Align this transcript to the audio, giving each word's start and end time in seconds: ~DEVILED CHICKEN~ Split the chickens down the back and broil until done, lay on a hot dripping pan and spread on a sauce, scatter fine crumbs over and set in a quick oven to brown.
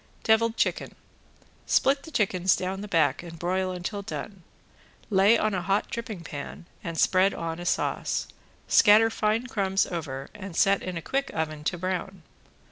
~DEVILED 0.23 0.57
CHICKEN~ 0.57 0.95
Split 1.67 2.01
the 2.01 2.09
chickens 2.09 2.55
down 2.55 2.81
the 2.81 2.87
back 2.87 3.21
and 3.21 3.37
broil 3.37 3.71
until 3.71 4.01
done, 4.01 4.41
lay 5.11 5.37
on 5.37 5.53
a 5.53 5.61
hot 5.61 5.91
dripping 5.91 6.21
pan 6.23 6.65
and 6.83 6.97
spread 6.99 7.35
on 7.35 7.59
a 7.59 7.67
sauce, 7.67 8.27
scatter 8.67 9.11
fine 9.11 9.45
crumbs 9.45 9.85
over 9.85 10.31
and 10.33 10.55
set 10.55 10.81
in 10.81 10.97
a 10.97 11.03
quick 11.03 11.29
oven 11.35 11.63
to 11.65 11.77
brown. 11.77 12.23